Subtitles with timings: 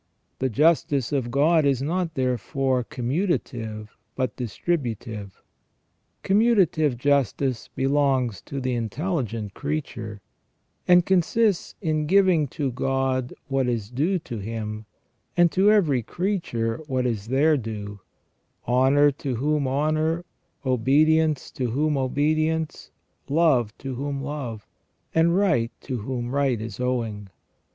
[0.39, 5.39] The justice of God is not therefore commutative but distributive;
[6.23, 10.19] commutative justice belongs to the intelligent creature,
[10.87, 14.87] and consists in giving to God what is due to Him,
[15.37, 17.99] and to every creature what is their due—
[18.67, 20.25] honour to whom honour,
[20.65, 22.89] obedience to whom obedience,
[23.29, 24.65] love to whom love,
[25.13, 27.29] and right to whom right is owing.